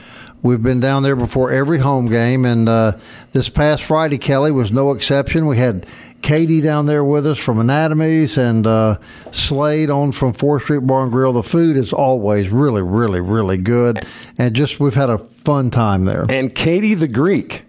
[0.41, 2.93] We've been down there before every home game, and uh,
[3.34, 5.46] this past Friday, Kelly was no exception.
[5.46, 5.86] We had
[6.21, 8.97] Katie down there with us from Anatomies and uh,
[9.32, 11.34] Slade on from 4th Street Bar and Grill.
[11.34, 14.06] The food is always really, really, really good.
[14.38, 16.25] And just, we've had a fun time there.
[16.30, 17.63] And Katie the Greek.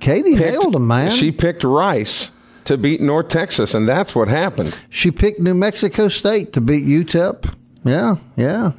[0.00, 1.10] Katie picked, nailed him, man.
[1.10, 2.32] She picked Rice
[2.64, 4.76] to beat North Texas, and that's what happened.
[4.90, 7.54] She picked New Mexico State to beat UTEP.
[7.84, 8.72] Yeah, yeah.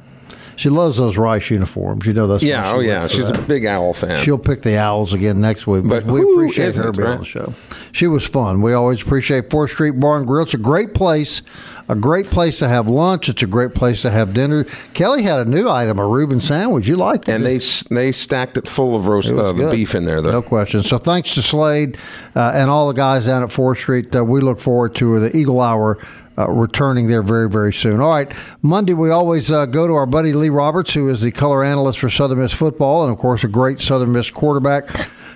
[0.56, 2.06] She loves those Rice uniforms.
[2.06, 2.72] You know that's yeah.
[2.72, 3.38] Oh yeah, she's that.
[3.38, 4.22] a big owl fan.
[4.22, 5.84] She'll pick the owls again next week.
[5.88, 7.14] But, but we appreciate her being right?
[7.14, 7.54] on the show.
[7.92, 8.60] She was fun.
[8.60, 10.42] We always appreciate Fourth Street Bar and Grill.
[10.42, 11.42] It's a great place.
[11.88, 13.28] A great place to have lunch.
[13.28, 14.64] It's a great place to have dinner.
[14.94, 16.86] Kelly had a new item, a Reuben sandwich.
[16.86, 17.58] You liked it, and they
[17.90, 20.22] they stacked it full of roast uh, beef in there.
[20.22, 20.32] Though.
[20.32, 20.82] No question.
[20.82, 21.98] So thanks to Slade
[22.34, 24.14] uh, and all the guys down at Fourth Street.
[24.16, 25.98] Uh, we look forward to the Eagle Hour
[26.36, 28.00] uh, returning there very, very soon.
[28.00, 31.30] All right, Monday we always uh, go to our buddy Lee Roberts, who is the
[31.30, 34.88] color analyst for Southern Miss football, and of course a great Southern Miss quarterback,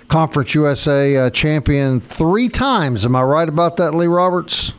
[0.07, 3.05] Conference USA uh, champion three times.
[3.05, 4.73] Am I right about that, Lee Roberts?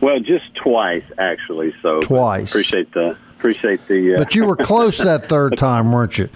[0.00, 1.72] Well, just twice actually.
[1.80, 2.50] So twice.
[2.50, 4.16] Appreciate the appreciate the.
[4.16, 6.28] Uh, but you were close that third time, weren't you?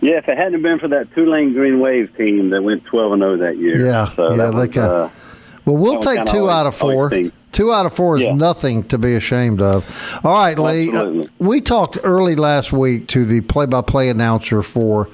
[0.00, 3.20] Yeah, if it hadn't been for that Tulane Green Wave team that went twelve and
[3.20, 3.86] zero oh that year.
[3.86, 5.10] Yeah, so yeah, they kind.
[5.64, 7.10] Well, we'll take two out of four.
[7.52, 8.34] Two out of four is yeah.
[8.34, 10.20] nothing to be ashamed of.
[10.24, 10.92] All right, Lee.
[10.92, 15.08] Uh, we talked early last week to the play-by-play announcer for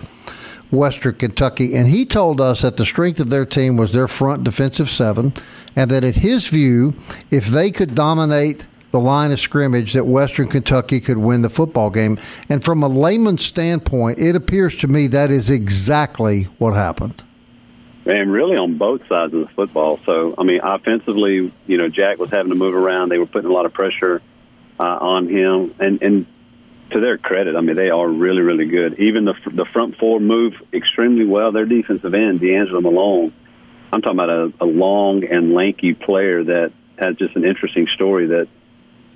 [0.70, 4.42] Western Kentucky, and he told us that the strength of their team was their front
[4.42, 5.34] defensive seven,
[5.76, 6.94] and that, in his view,
[7.30, 11.90] if they could dominate the line of scrimmage, that Western Kentucky could win the football
[11.90, 12.18] game.
[12.48, 17.22] And from a layman's standpoint, it appears to me that is exactly what happened
[18.10, 20.00] and really on both sides of the football.
[20.04, 23.10] So, I mean, offensively, you know, Jack was having to move around.
[23.10, 24.20] They were putting a lot of pressure
[24.78, 26.26] uh, on him, and and
[26.90, 28.98] to their credit, I mean, they are really, really good.
[28.98, 31.52] Even the the front four move extremely well.
[31.52, 33.32] Their defensive end, D'Angelo Malone,
[33.92, 38.26] I'm talking about a, a long and lanky player that has just an interesting story
[38.26, 38.48] that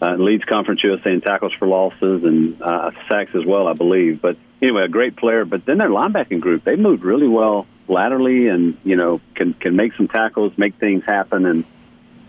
[0.01, 4.21] uh, leads Conference USA in tackles for losses and uh, sacks as well, I believe.
[4.21, 5.45] But anyway, a great player.
[5.45, 9.77] But then their linebacking group, they moved really well laterally and you know can can
[9.77, 11.65] make some tackles, make things happen, and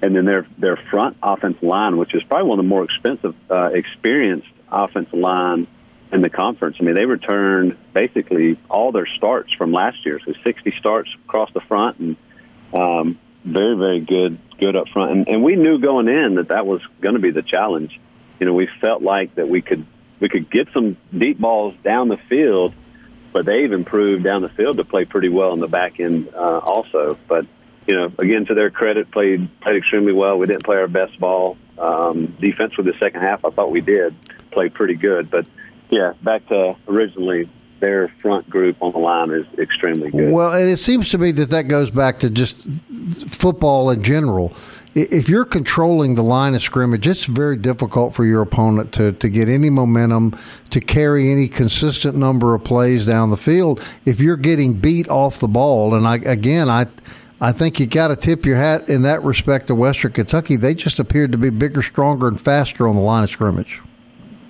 [0.02, 3.36] and then their their front offensive line, which is probably one of the more expensive,
[3.50, 5.68] uh, experienced offensive line
[6.12, 6.78] in the conference.
[6.80, 11.50] I mean, they returned basically all their starts from last year, so 60 starts across
[11.54, 12.18] the front, and
[12.74, 15.12] um, very very good good up front.
[15.12, 18.00] And, and we knew going in that that was going to be the challenge.
[18.40, 19.86] You know, we felt like that we could
[20.20, 22.74] we could get some deep balls down the field
[23.36, 26.60] but they've improved down the field to play pretty well in the back end uh,
[26.60, 27.20] also.
[27.28, 27.46] But
[27.86, 30.38] you know, again, to their credit, played played extremely well.
[30.38, 31.58] We didn't play our best ball.
[31.78, 34.16] Um, defense for the second half, I thought we did
[34.52, 35.30] play pretty good.
[35.30, 35.46] But
[35.90, 37.50] yeah, back to originally
[37.82, 40.32] their front group on the line is extremely good.
[40.32, 42.56] Well, and it seems to me that that goes back to just
[43.28, 44.54] football in general.
[44.96, 49.28] If you're controlling the line of scrimmage, it's very difficult for your opponent to, to
[49.28, 53.84] get any momentum, to carry any consistent number of plays down the field.
[54.06, 56.88] If you're getting beat off the ball, and I again, I.
[57.42, 60.56] I think you got to tip your hat in that respect to Western Kentucky.
[60.56, 63.82] They just appeared to be bigger, stronger, and faster on the line of scrimmage.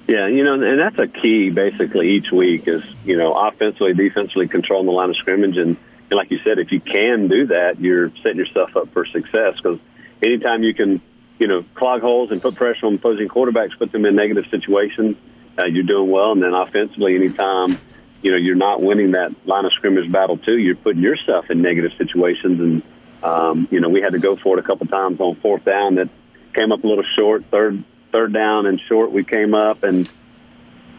[0.08, 4.48] Yeah, you know, and that's a key basically each week is, you know, offensively, defensively
[4.48, 5.58] controlling the line of scrimmage.
[5.58, 5.78] And,
[6.12, 9.56] and like you said, if you can do that, you're setting yourself up for success
[9.58, 9.80] because
[10.26, 11.02] anytime you can,
[11.40, 15.16] you know, clog holes and put pressure on opposing quarterbacks, put them in negative situations,
[15.58, 16.32] uh, you're doing well.
[16.32, 17.80] And then offensively, anytime,
[18.22, 21.62] you know, you're not winning that line of scrimmage battle too, you're putting yourself in
[21.62, 22.60] negative situations.
[22.60, 22.84] And,
[23.24, 25.96] um, you know, we had to go for it a couple times on fourth down
[25.96, 26.10] that
[26.54, 30.10] came up a little short, third third down and short, we came up and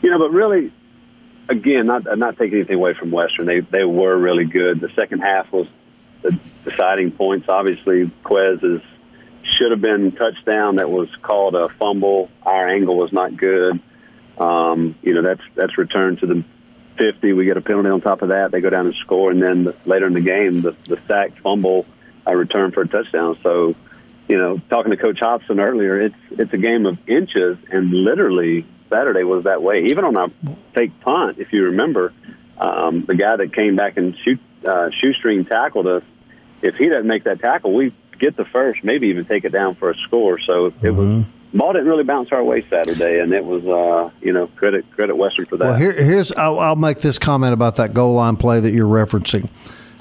[0.02, 0.72] you know, but really,
[1.48, 4.80] again, not not taking anything away from Western, they they were really good.
[4.80, 5.66] The second half was
[6.22, 7.48] the deciding points.
[7.48, 8.82] Obviously, Quez
[9.56, 10.76] should have been touchdown.
[10.76, 12.30] That was called a fumble.
[12.42, 13.80] Our angle was not good.
[14.38, 16.44] Um, you know, that's that's returned to the
[16.98, 17.32] 50.
[17.32, 18.50] We get a penalty on top of that.
[18.50, 21.40] They go down and score, and then the, later in the game, the, the sacked
[21.40, 21.86] fumble,
[22.26, 23.38] I return for a touchdown.
[23.42, 23.74] So
[24.28, 28.66] you know, talking to Coach Hopson earlier, it's it's a game of inches, and literally
[28.90, 29.84] Saturday was that way.
[29.84, 30.28] Even on our
[30.72, 32.12] fake punt, if you remember,
[32.58, 36.02] um, the guy that came back and shoot uh, shoestring tackled us.
[36.62, 39.74] If he doesn't make that tackle, we get the first, maybe even take it down
[39.74, 40.38] for a score.
[40.38, 41.16] So it mm-hmm.
[41.16, 44.90] was ball didn't really bounce our way Saturday, and it was uh, you know credit
[44.92, 45.64] credit Western for that.
[45.64, 48.86] Well, here, here's I'll, I'll make this comment about that goal line play that you're
[48.86, 49.48] referencing.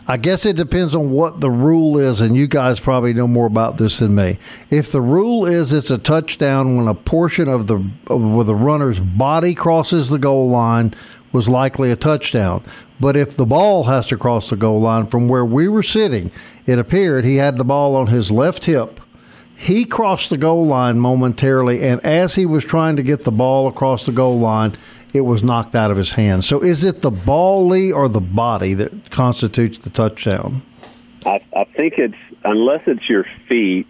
[0.08, 3.47] I guess it depends on what the rule is, and you guys probably know more
[3.47, 4.38] about this than me.
[4.69, 8.56] If the rule is it's a touchdown when a portion of the of where the
[8.56, 10.93] runner's body crosses the goal line
[11.35, 12.63] was likely a touchdown.
[12.99, 16.31] But if the ball has to cross the goal line from where we were sitting,
[16.65, 19.01] it appeared he had the ball on his left hip.
[19.55, 23.67] He crossed the goal line momentarily, and as he was trying to get the ball
[23.67, 24.75] across the goal line,
[25.13, 26.43] it was knocked out of his hand.
[26.43, 30.61] So is it the ball, Lee, or the body that constitutes the touchdown?
[31.25, 33.87] I, I think it's, unless it's your feet,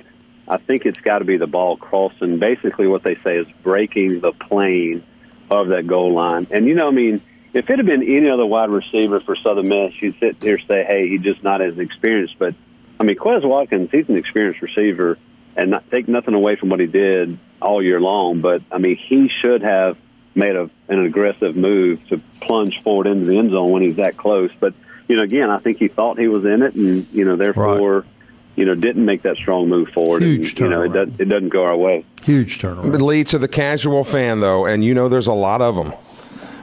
[0.48, 2.38] I think it's got to be the ball crossing.
[2.38, 5.04] Basically, what they say is breaking the plane
[5.50, 6.48] of that goal line.
[6.52, 7.22] And, you know, I mean,
[7.56, 10.68] if it had been any other wide receiver for Southern Miss, you'd sit here and
[10.68, 12.36] say, hey, he's just not as experienced.
[12.38, 12.54] But,
[13.00, 15.18] I mean, Quez Watkins, he's an experienced receiver
[15.56, 18.42] and not take nothing away from what he did all year long.
[18.42, 19.98] But, I mean, he should have
[20.36, 24.18] made a, an aggressive move to plunge forward into the end zone when he's that
[24.18, 24.52] close.
[24.60, 24.74] But
[25.08, 28.00] you know, again, I think he thought he was in it, and you know, therefore,
[28.00, 28.10] right.
[28.56, 30.24] you know, didn't make that strong move forward.
[30.24, 32.06] Huge and, you know, it, does, it doesn't go our way.
[32.24, 33.00] Huge turnaround.
[33.02, 35.94] lead to the casual fan, though, and you know there's a lot of them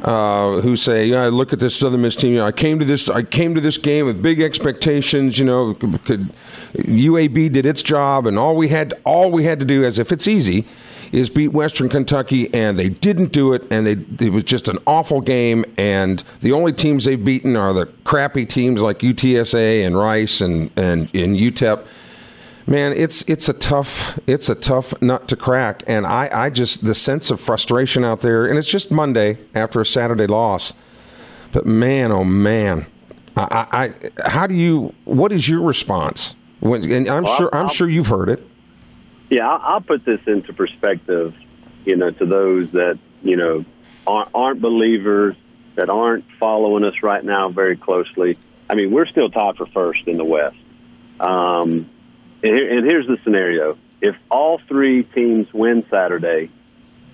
[0.02, 2.32] uh, who say, "Yeah, look at this Southern Miss team.
[2.32, 3.08] You know, I came to this.
[3.08, 5.38] I came to this game with big expectations.
[5.38, 6.32] You know, could,
[6.74, 10.10] UAB did its job, and all we had, all we had to do, as if
[10.10, 10.66] it's easy,
[11.12, 14.78] is beat Western Kentucky, and they didn't do it, and they it was just an
[14.86, 15.64] awful game.
[15.78, 20.70] And the only teams they've beaten are the crappy teams like UTSA and Rice and
[20.76, 21.86] and, and UTEP."
[22.66, 26.84] Man, it's it's a tough it's a tough nut to crack, and I, I just
[26.84, 30.72] the sense of frustration out there, and it's just Monday after a Saturday loss,
[31.50, 32.86] but man, oh man,
[33.36, 33.92] I,
[34.24, 36.36] I how do you what is your response?
[36.60, 38.46] When, and I'm Well, sure I'm I'll- sure you've heard it.
[39.28, 41.34] Yeah, I'll, I'll put this into perspective,
[41.84, 43.64] you know, to those that you know
[44.06, 45.34] aren't, aren't believers
[45.74, 48.38] that aren't following us right now very closely.
[48.70, 50.56] I mean, we're still tied for first in the West.
[51.18, 51.88] Um,
[52.42, 56.50] and, here, and here's the scenario: if all three teams win Saturday,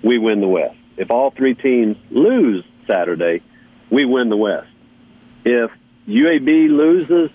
[0.03, 0.77] we win the West.
[0.97, 3.43] If all three teams lose Saturday,
[3.91, 4.69] we win the West.
[5.45, 5.71] If
[6.09, 7.31] UAB loses,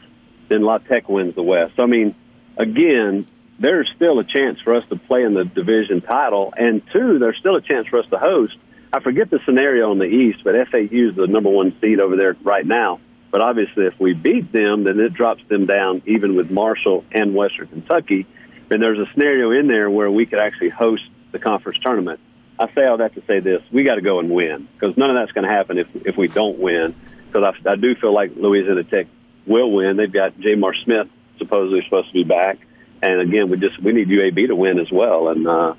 [0.50, 1.80] then La Tech wins the West.
[1.80, 2.16] I mean,
[2.58, 3.26] again,
[3.60, 7.38] there's still a chance for us to play in the division title, and two, there's
[7.38, 8.58] still a chance for us to host.
[8.92, 12.16] I forget the scenario in the East, but FAU is the number one seed over
[12.16, 13.00] there right now.
[13.34, 17.34] But obviously, if we beat them, then it drops them down even with Marshall and
[17.34, 18.28] Western Kentucky.
[18.70, 22.20] And there's a scenario in there where we could actually host the conference tournament.
[22.60, 25.10] I say all that to say this: we got to go and win because none
[25.10, 26.94] of that's going to happen if if we don't win.
[27.26, 29.08] Because I, I do feel like Louisiana Tech
[29.48, 29.98] will win.
[29.98, 31.08] They've got J'Mar Smith
[31.40, 32.60] supposedly supposed to be back,
[33.02, 35.30] and again, we just we need UAB to win as well.
[35.30, 35.74] And uh,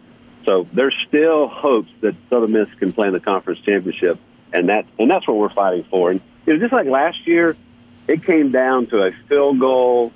[0.45, 4.19] so there's still hopes that Southern Miss can play in the conference championship,
[4.55, 6.11] and that and that's what we're fighting for.
[6.11, 7.57] And you know, just like last year,
[8.07, 10.13] it came down to a field goal,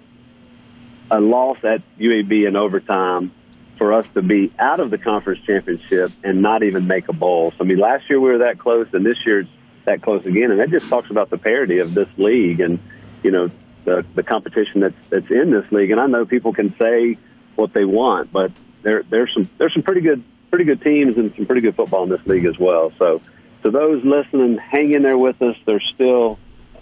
[1.11, 3.33] a loss at UAB in overtime
[3.77, 7.53] for us to be out of the conference championship and not even make a bowl.
[7.53, 9.51] So I mean, last year we were that close, and this year it's
[9.85, 12.79] that close again, and that just talks about the parity of this league and
[13.22, 13.51] you know
[13.85, 15.90] the the competition that's that's in this league.
[15.90, 17.18] And I know people can say
[17.57, 21.35] what they want, but there there's some there's some pretty good pretty good teams and
[21.37, 22.92] some pretty good football in this league as well.
[22.98, 23.20] So
[23.62, 25.57] to those listening, hang in there with us.
[25.66, 26.38] There's still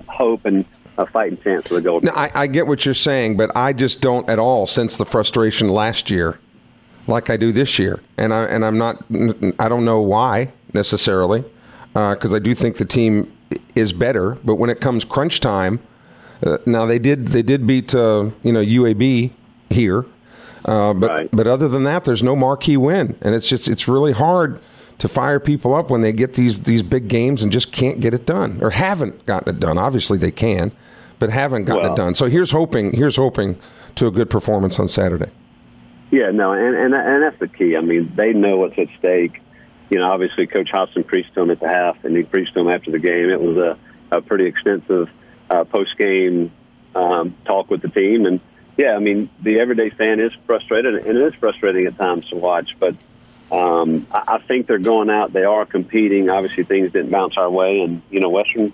[0.09, 0.65] hope and
[0.99, 2.07] a fighting chance for the Golden.
[2.07, 5.05] No, I, I get what you're saying, but I just don't at all sense the
[5.05, 6.39] frustration last year
[7.07, 9.05] like I do this year, and I and I'm not.
[9.61, 11.45] I don't know why necessarily,
[11.93, 13.33] because I do think the team
[13.77, 14.33] is better.
[14.43, 15.79] But when it comes crunch time,
[16.45, 19.31] uh, now they did they did beat uh, you know UAB
[19.71, 20.05] here,
[20.65, 21.29] uh, but Right.
[21.31, 24.61] but other than that, there's no marquee win, and it's just it's really hard
[24.99, 28.15] to fire people up when they get these these big games and just can't get
[28.15, 29.79] it done or haven't gotten it done.
[29.79, 30.73] Obviously they can,
[31.19, 32.15] but haven't gotten Well- it done.
[32.15, 33.57] So here's hoping here's hoping
[33.97, 35.31] to a good performance on Saturday.
[36.11, 37.77] Yeah, no, and, and and that's the key.
[37.77, 39.41] I mean, they know what's at stake.
[39.91, 42.61] You know, obviously, Coach Hopson preached to them at the half, and he preached to
[42.61, 43.29] them after the game.
[43.31, 43.79] It was a,
[44.17, 45.09] a pretty extensive
[45.51, 46.53] uh, post game
[46.95, 48.41] um, talk with the team, and
[48.77, 52.37] yeah, I mean, the everyday fan is frustrated, and it is frustrating at times to
[52.37, 52.69] watch.
[52.79, 52.95] But
[53.51, 56.29] um, I, I think they're going out; they are competing.
[56.31, 58.73] Obviously, things didn't bounce our way, and you know, Western.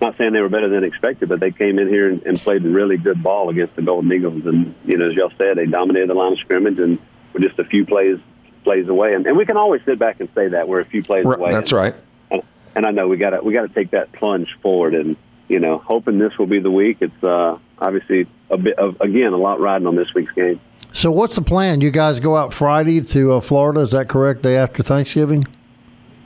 [0.00, 2.62] Not saying they were better than expected, but they came in here and, and played
[2.62, 6.08] really good ball against the Golden Eagles, and you know, as y'all said, they dominated
[6.08, 7.00] the line of scrimmage and
[7.32, 8.18] were just a few plays
[8.62, 9.14] plays away.
[9.14, 11.38] And, and we can always sit back and say that we're a few plays Right,
[11.38, 11.52] away.
[11.52, 11.94] that's And- right.
[12.30, 12.42] And,
[12.76, 15.16] and I know we got to we got to take that plunge forward, and
[15.48, 16.98] you know, hoping this will be the week.
[17.00, 20.60] It's uh, obviously a bit of again a lot riding on this week's game.
[20.92, 21.80] So, what's the plan?
[21.80, 23.80] You guys go out Friday to uh, Florida.
[23.80, 24.42] Is that correct?
[24.42, 25.44] Day after Thanksgiving.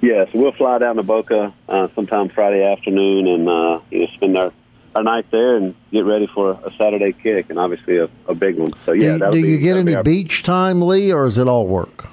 [0.01, 4.39] Yes, we'll fly down to Boca uh, sometime Friday afternoon and uh, you know spend
[4.39, 4.53] our,
[4.97, 8.59] our night there and get ready for a Saturday kick and obviously a, a big
[8.59, 8.73] one.
[8.85, 11.27] So Do, yeah, you- do be, you get be any our- beach time, Lee, or
[11.27, 12.07] is it all work?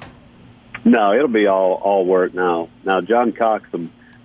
[0.86, 2.70] No, it'll be all all work now.
[2.84, 3.68] Now John Cox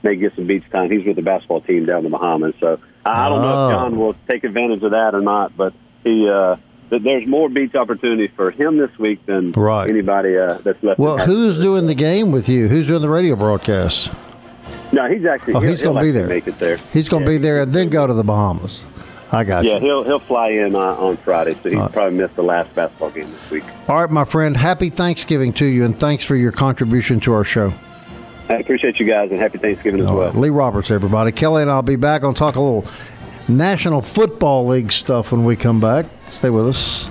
[0.02, 0.90] may get some beach time.
[0.90, 3.68] He's with the basketball team down in the Bahamas, so I don't know Oh.
[3.68, 5.56] if John will take advantage of that or not.
[5.56, 5.72] But
[6.04, 6.56] he uh,
[6.90, 9.88] there's more beach opportunities for him this week than Right.
[9.88, 10.98] anybody uh, that's left.
[10.98, 12.68] Well, who's doing the game with you?
[12.68, 14.10] Who's doing the radio broadcast?
[14.92, 15.54] No, he's actually.
[15.54, 16.26] Oh, he's going to be there.
[16.26, 16.78] Make it there.
[16.92, 17.38] He's going to Yeah.
[17.38, 18.82] be there and then go to the Bahamas.
[19.32, 19.80] I got Yeah, you.
[19.80, 21.92] he'll he'll fly in uh, on Friday, so he's right.
[21.92, 23.64] probably missed the last basketball game this week.
[23.88, 24.56] All right, my friend.
[24.56, 27.72] Happy Thanksgiving to you, and thanks for your contribution to our show.
[28.48, 30.26] I appreciate you guys and happy Thanksgiving as All well.
[30.28, 31.32] right, Lee Roberts, everybody.
[31.32, 32.84] Kelly and I'll be back on talk a little
[33.48, 36.06] National Football League stuff when we come back.
[36.28, 37.08] Stay with us.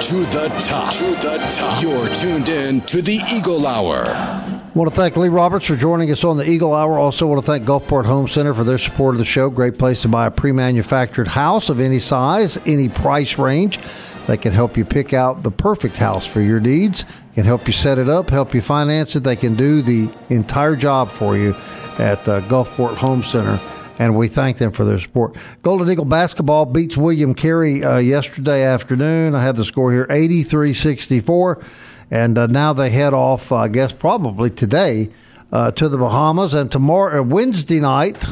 [0.00, 0.94] To the top.
[0.94, 1.82] To the top.
[1.82, 4.04] You're tuned in to the Eagle Hour.
[4.06, 6.98] I want to thank Lee Roberts for joining us on the Eagle Hour.
[6.98, 9.50] Also, want to thank Gulfport Home Center for their support of the show.
[9.50, 13.78] Great place to buy a pre-manufactured house of any size, any price range.
[14.26, 17.04] They can help you pick out the perfect house for your needs.
[17.34, 19.20] Can help you set it up, help you finance it.
[19.20, 21.50] They can do the entire job for you
[21.98, 23.60] at uh, Gulfport Home Center
[24.00, 25.36] and we thank them for their support.
[25.62, 29.34] Golden Eagle basketball beats William Carey uh, yesterday afternoon.
[29.34, 31.62] I have the score here 83 64.
[32.10, 35.10] And uh, now they head off, uh, I guess, probably today
[35.52, 36.54] uh, to the Bahamas.
[36.54, 38.24] And tomorrow, uh, Wednesday night,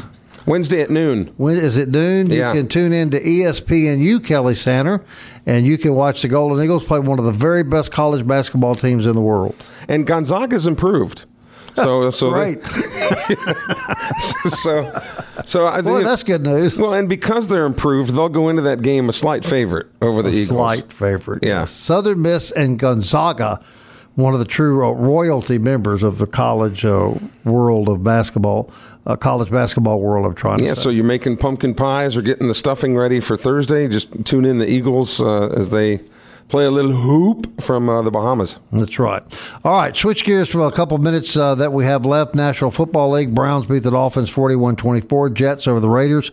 [0.47, 1.35] Wednesday at noon.
[1.37, 2.31] when is it noon?
[2.31, 2.51] Yeah.
[2.51, 5.05] You can tune in to ESPNU Kelly Center,
[5.45, 8.73] and you can watch the Golden Eagles play one of the very best college basketball
[8.73, 9.55] teams in the world.
[9.87, 11.25] And Gonzaga's improved.
[11.75, 12.65] So, so Great.
[14.47, 15.01] so,
[15.45, 16.77] so I think Boy, that's good news.
[16.77, 20.29] Well, and because they're improved, they'll go into that game a slight favorite over the
[20.29, 20.47] A Eagles.
[20.47, 21.43] Slight favorite.
[21.43, 21.65] Yeah.
[21.65, 23.61] Southern Miss and Gonzaga,
[24.15, 27.13] one of the true royalty members of the college uh,
[27.45, 28.71] world of basketball,
[29.05, 30.25] uh, college basketball world.
[30.25, 33.35] I'm trying to Yeah, so you're making pumpkin pies or getting the stuffing ready for
[33.37, 33.87] Thursday.
[33.87, 36.01] Just tune in the Eagles uh, as they
[36.49, 38.57] play a little hoop from uh, the Bahamas.
[38.71, 39.23] That's right.
[39.63, 42.35] All right, switch gears for a couple minutes uh, that we have left.
[42.35, 45.29] National Football League Browns beat the Dolphins 41 24.
[45.29, 46.31] Jets over the Raiders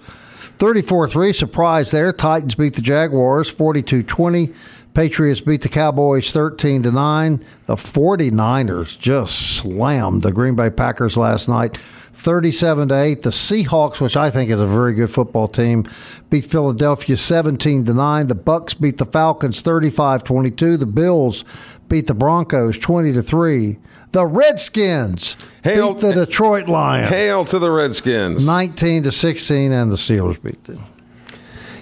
[0.59, 1.33] 34 3.
[1.33, 2.13] Surprise there.
[2.13, 4.53] Titans beat the Jaguars 42 20.
[4.95, 7.45] Patriots beat the Cowboys 13 to 9.
[7.67, 11.77] The 49ers just slammed the Green Bay Packers last night
[12.17, 13.23] 37 to 8.
[13.23, 15.85] The Seahawks, which I think is a very good football team,
[16.31, 18.27] beat Philadelphia 17 to 9.
[18.27, 20.79] The Bucks beat the Falcons 35-22.
[20.79, 21.45] The Bills
[21.89, 23.79] beat the Broncos 20 to 3.
[24.13, 28.47] The Redskins Hail- beat the Detroit Lions Hail to the Redskins!
[28.47, 30.83] 19 to 16 and the Steelers beat them.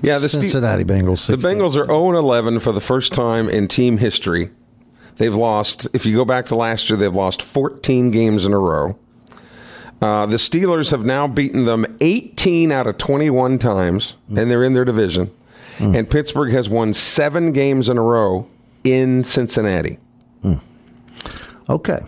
[0.02, 1.26] Yeah, the Ste- Cincinnati Bengals.
[1.26, 4.50] The Bengals are 0 11 for the first time in team history.
[5.16, 8.58] They've lost, if you go back to last year, they've lost 14 games in a
[8.58, 8.98] row.
[10.04, 14.74] Uh, the Steelers have now beaten them 18 out of 21 times, and they're in
[14.74, 15.30] their division.
[15.78, 18.46] And Pittsburgh has won seven games in a row
[18.84, 19.98] in Cincinnati.
[21.70, 22.00] Okay.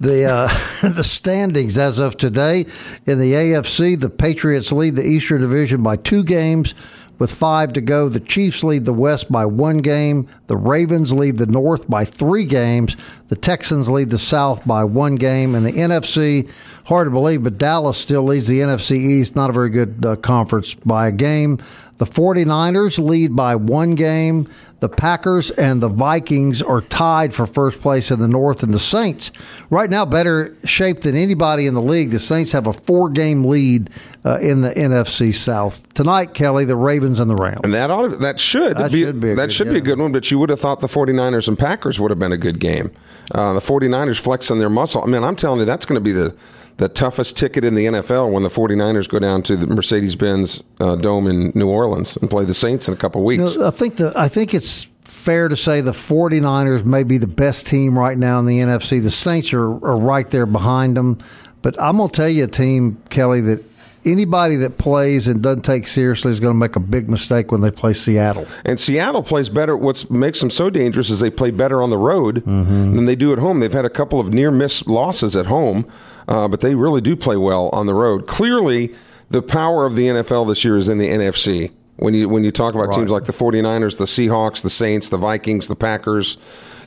[0.00, 0.48] The uh,
[0.88, 2.64] the standings as of today
[3.04, 6.74] in the AFC, the Patriots lead the Eastern Division by two games
[7.18, 8.08] with five to go.
[8.08, 10.26] The Chiefs lead the West by one game.
[10.46, 12.96] The Ravens lead the North by three games.
[13.28, 15.54] The Texans lead the South by one game.
[15.54, 16.50] And the NFC,
[16.84, 19.36] hard to believe, but Dallas still leads the NFC East.
[19.36, 21.58] Not a very good uh, conference by a game.
[21.98, 24.48] The 49ers lead by one game.
[24.80, 28.80] The Packers and the Vikings are tied for first place in the North, and the
[28.80, 29.30] Saints,
[29.70, 32.10] right now, better shape than anybody in the league.
[32.10, 33.90] The Saints have a four game lead
[34.24, 35.88] uh, in the NFC South.
[35.94, 37.60] Tonight, Kelly, the Ravens and the Rams.
[37.62, 39.76] And that ought to, that should That be, should be a that good should be
[39.76, 42.32] a good one, but you would have thought the 49ers and Packers would have been
[42.32, 42.90] a good game.
[43.32, 45.00] Uh, the 49ers flexing their muscle.
[45.00, 46.34] I mean, I'm telling you, that's going to be the,
[46.78, 50.62] the toughest ticket in the NFL when the 49ers go down to the Mercedes Benz
[50.80, 53.54] uh, Dome in New Orleans and play the Saints in a couple weeks.
[53.54, 57.18] You know, I think the I think it's fair to say the 49ers may be
[57.18, 59.02] the best team right now in the NFC.
[59.02, 61.18] The Saints are, are right there behind them.
[61.60, 63.62] But I'm going to tell you a team, Kelly, that
[64.04, 67.60] anybody that plays and doesn't take seriously is going to make a big mistake when
[67.60, 68.46] they play Seattle.
[68.64, 69.76] And Seattle plays better.
[69.76, 73.32] What makes them so dangerous is they play better on the road than they do
[73.32, 73.60] at home.
[73.60, 75.86] They've had a couple of near miss losses at home,
[76.28, 78.26] uh, but they really do play well on the road.
[78.26, 78.94] Clearly,
[79.30, 81.72] the power of the NFL this year is in the NFC.
[81.96, 85.18] When you when you talk about teams like the 49ers, the Seahawks, the Saints, the
[85.18, 86.38] Vikings, the Packers,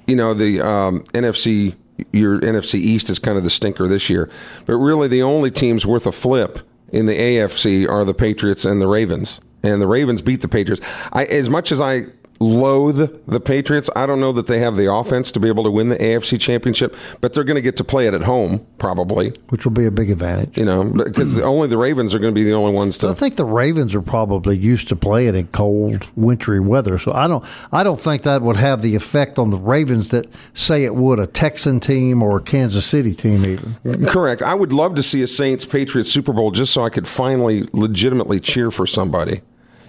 [0.08, 1.76] you know, the um, NFC
[2.12, 4.30] your NFC East is kind of the stinker this year.
[4.66, 6.60] But really the only teams worth a flip
[6.90, 10.86] in the AFC are the Patriots and the Ravens and the Ravens beat the Patriots.
[11.12, 12.06] I, as much as I
[12.40, 15.72] loathe the Patriots, I don't know that they have the offense to be able to
[15.72, 19.30] win the AFC Championship, but they're going to get to play it at home probably.
[19.50, 20.58] which will be a big advantage.
[20.58, 23.14] You know, because only the Ravens are going to be the only ones to I
[23.14, 27.44] think the Ravens are probably used to playing in cold, wintry weather, so I don't.
[27.72, 31.20] I don't think that would have the effect on the Ravens that say it would
[31.20, 34.06] a Texan team or a Kansas City team, even.
[34.08, 34.42] Correct.
[34.42, 37.68] I would love to see a Saints Patriots Super Bowl just so I could finally
[37.74, 39.42] legitimately cheer for somebody.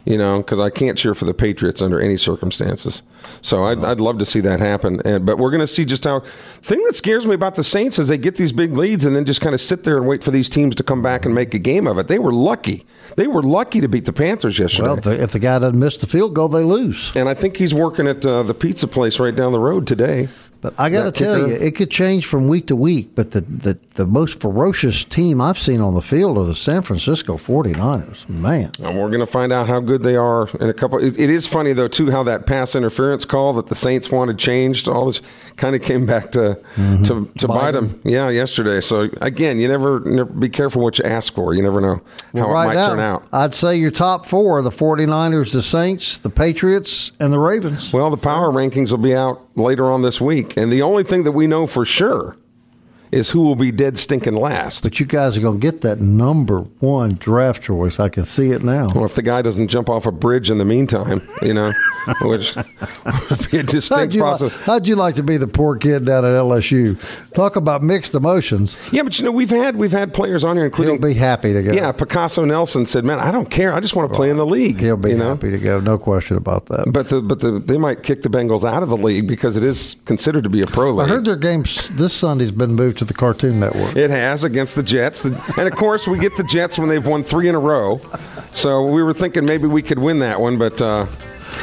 [0.08, 3.02] You know, because I can't cheer for the Patriots under any circumstances.
[3.42, 5.00] So I'd, I'd love to see that happen.
[5.04, 6.20] And, but we're going to see just how.
[6.20, 9.24] Thing that scares me about the Saints is they get these big leads and then
[9.24, 11.54] just kind of sit there and wait for these teams to come back and make
[11.54, 12.06] a game of it.
[12.06, 12.86] They were lucky.
[13.16, 14.88] They were lucky to beat the Panthers yesterday.
[14.90, 17.10] Well, if the, if the guy doesn't miss the field goal, they lose.
[17.16, 20.28] and I think he's working at uh, the pizza place right down the road today.
[20.60, 23.14] But I got to tell you, it could change from week to week.
[23.14, 26.82] But the, the, the most ferocious team I've seen on the field are the San
[26.82, 28.28] Francisco 49ers.
[28.28, 28.72] Man.
[28.82, 30.98] And we're going to find out how good they are in a couple.
[31.02, 34.38] It, it is funny though too how that pass interference call that the Saints wanted
[34.38, 34.88] changed.
[34.88, 35.20] All this
[35.56, 37.02] kind of came back to mm-hmm.
[37.04, 38.00] to, to bite Bite them.
[38.04, 38.80] Yeah, yesterday.
[38.80, 41.54] So again, you never, never be careful what you ask for.
[41.54, 42.02] You never know
[42.34, 43.26] how right it might now, turn out.
[43.32, 47.92] I'd say your top four are the 49ers, the Saints, the Patriots, and the Ravens.
[47.92, 51.24] Well, the power rankings will be out later on this week, and the only thing
[51.24, 52.36] that we know for sure
[53.16, 54.82] is who will be dead stinking last.
[54.82, 57.98] But you guys are going to get that number one draft choice.
[57.98, 58.88] I can see it now.
[58.94, 61.72] Well, if the guy doesn't jump off a bridge in the meantime, you know,
[62.22, 65.76] which would be a How'd distinct you, like, how'd you like to be the poor
[65.76, 67.00] kid down at LSU?
[67.32, 68.78] Talk about mixed emotions.
[68.92, 71.52] Yeah, but you know, we've had we've had players on here, He'll including be happy
[71.52, 71.72] to go.
[71.72, 73.72] yeah, Picasso Nelson said, "Man, I don't care.
[73.72, 75.30] I just want to play in the league." He'll be you know?
[75.30, 75.80] happy to go.
[75.80, 76.92] No question about that.
[76.92, 79.64] But the but the they might kick the Bengals out of the league because it
[79.64, 81.06] is considered to be a pro league.
[81.06, 83.96] I heard their games this Sunday's been moved to the Cartoon Network.
[83.96, 87.06] It has against the Jets, The- and of course we get the Jets when they've
[87.06, 88.00] won three in a row.
[88.52, 91.06] So we were thinking maybe we could win that one, but uh,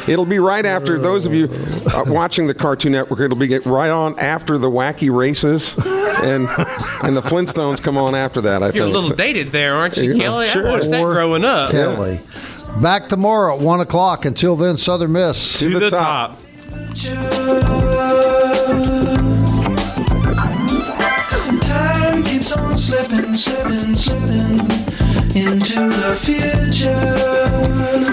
[0.08, 1.50] it'll be right after those of you
[1.94, 3.20] uh, watching the Cartoon Network.
[3.20, 5.76] It'll be right on after the wacky races,
[6.24, 6.48] and
[7.04, 8.62] and the Flintstones come on after that.
[8.62, 10.48] I You're a little So- dated there, aren't you, Yeah, Kelly?
[10.48, 10.68] sure.
[10.68, 11.72] I watched that growing up.
[11.72, 12.20] Kelly.
[12.82, 14.26] Back tomorrow at 1 o'clock.
[14.26, 15.60] Until then, Southern Miss.
[15.60, 16.40] To the top.
[16.70, 18.03] Time
[22.94, 24.60] slipping, slipping, slipping
[25.36, 28.13] into the future.